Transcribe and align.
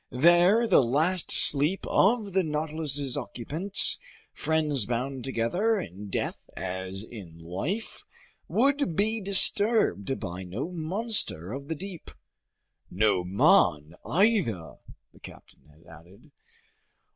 There 0.09 0.65
the 0.65 0.81
last 0.81 1.29
sleep 1.31 1.85
of 1.87 2.33
the 2.33 2.41
Nautilus's 2.41 3.15
occupants, 3.15 3.99
friends 4.33 4.87
bound 4.87 5.23
together 5.23 5.79
in 5.79 6.09
death 6.09 6.49
as 6.57 7.03
in 7.03 7.37
life, 7.37 8.03
would 8.47 8.95
be 8.95 9.21
disturbed 9.21 10.19
by 10.19 10.41
no 10.41 10.71
monster 10.71 11.53
of 11.53 11.67
the 11.67 11.75
deep! 11.75 12.09
"No 12.89 13.23
man 13.23 13.93
either!" 14.03 14.77
the 15.13 15.19
captain 15.19 15.65
had 15.69 15.85
added. 15.85 16.31